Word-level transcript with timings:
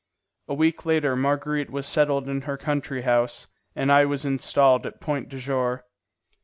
A 0.47 0.55
week 0.55 0.83
later 0.83 1.15
Marguerite 1.15 1.69
was 1.69 1.85
settled 1.85 2.27
in 2.27 2.41
her 2.41 2.57
country 2.57 3.03
house, 3.03 3.45
and 3.75 3.91
I 3.91 4.03
was 4.05 4.25
installed 4.25 4.87
at 4.87 4.99
Point 4.99 5.29
du 5.29 5.37
Jour. 5.37 5.85